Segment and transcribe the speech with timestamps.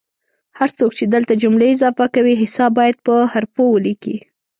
[0.59, 4.15] هر څوک چې دلته جملې اضافه کوي حساب باید په حوفو ولیکي